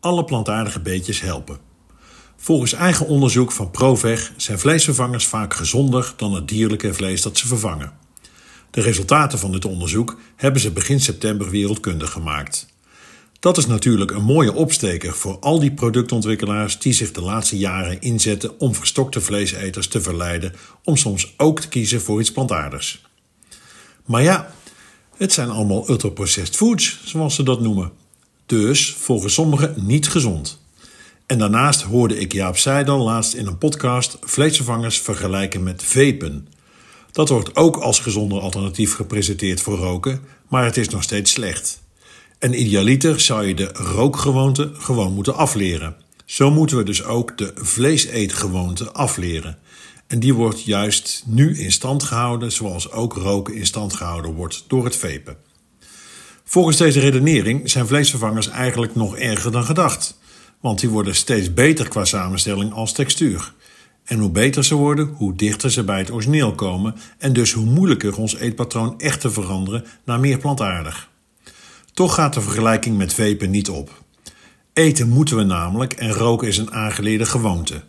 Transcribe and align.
Alle 0.00 0.24
plantaardige 0.24 0.80
beetjes 0.80 1.20
helpen. 1.20 1.58
Volgens 2.36 2.72
eigen 2.72 3.06
onderzoek 3.06 3.52
van 3.52 3.70
Proveg 3.70 4.32
zijn 4.36 4.58
vleesvervangers 4.58 5.26
vaak 5.26 5.54
gezonder 5.54 6.12
dan 6.16 6.34
het 6.34 6.48
dierlijke 6.48 6.94
vlees 6.94 7.22
dat 7.22 7.38
ze 7.38 7.46
vervangen. 7.46 7.92
De 8.70 8.80
resultaten 8.80 9.38
van 9.38 9.52
dit 9.52 9.64
onderzoek 9.64 10.16
hebben 10.36 10.60
ze 10.60 10.70
begin 10.70 11.00
september 11.00 11.50
wereldkundig 11.50 12.10
gemaakt. 12.10 12.66
Dat 13.40 13.56
is 13.56 13.66
natuurlijk 13.66 14.10
een 14.10 14.24
mooie 14.24 14.52
opsteker 14.52 15.14
voor 15.14 15.38
al 15.38 15.60
die 15.60 15.72
productontwikkelaars 15.72 16.78
die 16.78 16.92
zich 16.92 17.12
de 17.12 17.22
laatste 17.22 17.58
jaren 17.58 18.00
inzetten 18.00 18.60
om 18.60 18.74
verstokte 18.74 19.20
vleeseters 19.20 19.88
te 19.88 20.00
verleiden 20.00 20.52
om 20.84 20.96
soms 20.96 21.34
ook 21.36 21.60
te 21.60 21.68
kiezen 21.68 22.00
voor 22.00 22.20
iets 22.20 22.32
plantaardigs. 22.32 23.02
Maar 24.04 24.22
ja, 24.22 24.52
het 25.16 25.32
zijn 25.32 25.50
allemaal 25.50 25.90
ultraprocessed 25.90 26.56
foods, 26.56 27.00
zoals 27.04 27.34
ze 27.34 27.42
dat 27.42 27.60
noemen. 27.60 27.92
Dus 28.48 28.94
volgens 28.98 29.34
sommigen 29.34 29.74
niet 29.76 30.08
gezond. 30.08 30.60
En 31.26 31.38
daarnaast 31.38 31.82
hoorde 31.82 32.18
ik 32.18 32.32
Jaap 32.32 32.56
Seidel 32.56 32.98
laatst 32.98 33.34
in 33.34 33.46
een 33.46 33.58
podcast 33.58 34.18
vleesvervangers 34.20 34.98
vergelijken 34.98 35.62
met 35.62 35.82
vapen. 35.82 36.48
Dat 37.12 37.28
wordt 37.28 37.56
ook 37.56 37.76
als 37.76 38.00
gezonder 38.00 38.40
alternatief 38.40 38.94
gepresenteerd 38.94 39.60
voor 39.60 39.78
roken, 39.78 40.20
maar 40.48 40.64
het 40.64 40.76
is 40.76 40.88
nog 40.88 41.02
steeds 41.02 41.30
slecht. 41.30 41.82
En 42.38 42.60
idealiter 42.60 43.20
zou 43.20 43.46
je 43.46 43.54
de 43.54 43.70
rookgewoonte 43.72 44.70
gewoon 44.74 45.12
moeten 45.12 45.34
afleren. 45.34 45.96
Zo 46.24 46.50
moeten 46.50 46.76
we 46.76 46.84
dus 46.84 47.04
ook 47.04 47.38
de 47.38 47.52
vleeseetgewoonte 47.54 48.92
afleren. 48.92 49.58
En 50.06 50.20
die 50.20 50.34
wordt 50.34 50.64
juist 50.64 51.22
nu 51.26 51.58
in 51.58 51.72
stand 51.72 52.02
gehouden, 52.02 52.52
zoals 52.52 52.90
ook 52.90 53.14
roken 53.14 53.54
in 53.54 53.66
stand 53.66 53.94
gehouden 53.94 54.34
wordt 54.34 54.64
door 54.66 54.84
het 54.84 54.96
vapen. 54.96 55.47
Volgens 56.50 56.76
deze 56.76 57.00
redenering 57.00 57.70
zijn 57.70 57.86
vleesvervangers 57.86 58.48
eigenlijk 58.48 58.94
nog 58.94 59.16
erger 59.16 59.52
dan 59.52 59.64
gedacht, 59.64 60.18
want 60.60 60.80
die 60.80 60.88
worden 60.88 61.14
steeds 61.14 61.54
beter 61.54 61.88
qua 61.88 62.04
samenstelling 62.04 62.72
als 62.72 62.92
textuur. 62.92 63.52
En 64.04 64.18
hoe 64.18 64.30
beter 64.30 64.64
ze 64.64 64.74
worden, 64.74 65.06
hoe 65.16 65.34
dichter 65.34 65.70
ze 65.70 65.84
bij 65.84 65.98
het 65.98 66.10
origineel 66.10 66.54
komen 66.54 66.94
en 67.18 67.32
dus 67.32 67.52
hoe 67.52 67.64
moeilijker 67.64 68.16
ons 68.16 68.36
eetpatroon 68.36 69.00
echt 69.00 69.20
te 69.20 69.30
veranderen 69.30 69.84
naar 70.04 70.20
meer 70.20 70.38
plantaardig. 70.38 71.10
Toch 71.92 72.14
gaat 72.14 72.34
de 72.34 72.40
vergelijking 72.40 72.96
met 72.96 73.14
vapen 73.14 73.50
niet 73.50 73.68
op. 73.68 74.02
Eten 74.72 75.08
moeten 75.08 75.36
we 75.36 75.42
namelijk 75.42 75.92
en 75.92 76.12
roken 76.12 76.48
is 76.48 76.58
een 76.58 76.72
aangeleerde 76.72 77.26
gewoonte. 77.26 77.82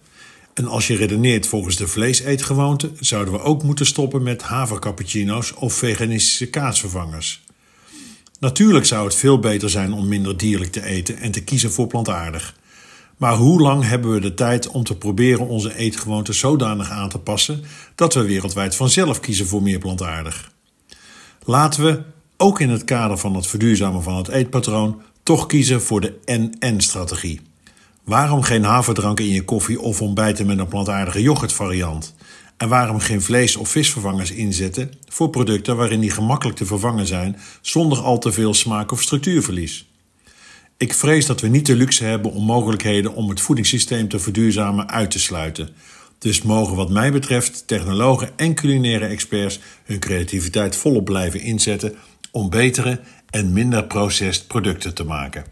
En 0.54 0.68
als 0.68 0.88
je 0.88 0.96
redeneert 0.96 1.48
volgens 1.48 1.76
de 1.76 1.88
vleeseetgewoonte, 1.88 2.92
zouden 3.00 3.34
we 3.34 3.42
ook 3.42 3.64
moeten 3.64 3.86
stoppen 3.86 4.24
met 4.24 4.42
havercappuccino's 4.42 5.54
of 5.56 5.74
veganistische 5.74 6.50
kaasvervangers. 6.50 7.48
Natuurlijk 8.40 8.86
zou 8.86 9.06
het 9.06 9.16
veel 9.16 9.40
beter 9.40 9.70
zijn 9.70 9.94
om 9.94 10.08
minder 10.08 10.38
dierlijk 10.38 10.72
te 10.72 10.86
eten 10.86 11.18
en 11.18 11.32
te 11.32 11.44
kiezen 11.44 11.72
voor 11.72 11.88
plantaardig. 11.88 12.56
Maar 13.18 13.36
hoe 13.36 13.62
lang 13.62 13.84
hebben 13.84 14.12
we 14.12 14.20
de 14.20 14.34
tijd 14.34 14.68
om 14.68 14.84
te 14.84 14.98
proberen 14.98 15.48
onze 15.48 15.76
eetgewoonten 15.76 16.34
zodanig 16.34 16.90
aan 16.90 17.10
te 17.10 17.18
passen 17.18 17.64
dat 17.96 18.14
we 18.14 18.26
wereldwijd 18.26 18.76
vanzelf 18.76 19.20
kiezen 19.20 19.48
voor 19.48 19.62
meer 19.62 19.80
plantaardig? 19.80 20.52
Laten 21.44 21.84
we, 21.84 22.02
ook 22.38 22.60
in 22.60 22.70
het 22.70 22.84
kader 22.84 23.18
van 23.18 23.36
het 23.36 23.48
verduurzamen 23.48 24.04
van 24.04 24.16
het 24.16 24.28
eetpatroon, 24.28 25.02
toch 25.24 25.46
kiezen 25.46 25.82
voor 25.82 26.02
de 26.02 26.20
NN-strategie. 26.26 27.42
Waarom 28.04 28.42
geen 28.42 28.64
haverdrank 28.64 29.20
in 29.20 29.34
je 29.34 29.44
koffie 29.44 29.82
of 29.82 30.02
ontbijten 30.02 30.46
met 30.46 30.60
een 30.60 30.68
plantaardige 30.68 31.22
yoghurtvariant? 31.22 32.16
En 32.60 32.70
waarom 32.70 33.00
geen 33.00 33.22
vlees- 33.22 33.56
of 33.56 33.70
visvervangers 33.70 34.32
inzetten 34.32 34.92
voor 35.08 35.30
producten 35.30 35.76
waarin 35.78 36.00
die 36.00 36.12
gemakkelijk 36.12 36.58
te 36.58 36.66
vervangen 36.66 37.08
zijn 37.08 37.38
zonder 37.62 37.98
al 37.98 38.18
te 38.18 38.32
veel 38.32 38.54
smaak- 38.54 38.92
of 38.92 39.02
structuurverlies? 39.02 39.88
Ik 40.78 40.94
vrees 40.94 41.26
dat 41.26 41.42
we 41.42 41.48
niet 41.48 41.66
de 41.66 41.76
luxe 41.76 42.04
hebben 42.04 42.32
om 42.32 42.44
mogelijkheden 42.44 43.14
om 43.14 43.30
het 43.30 43.42
voedingssysteem 43.42 44.08
te 44.08 44.20
verduurzamen 44.20 44.90
uit 44.90 45.12
te 45.12 45.20
sluiten. 45.20 45.70
Dus 46.18 46.42
mogen 46.42 46.76
wat 46.76 46.90
mij 46.90 47.12
betreft 47.12 47.68
technologen 47.68 48.30
en 48.36 48.54
culinaire 48.54 49.06
experts 49.06 49.60
hun 49.84 50.00
creativiteit 50.00 50.76
volop 50.76 51.06
blijven 51.06 51.42
inzetten 51.42 51.96
om 52.32 52.50
betere 52.50 53.00
en 53.30 53.54
minder 53.54 53.84
processed 53.84 54.48
producten 54.48 54.94
te 54.94 55.04
maken. 55.04 55.46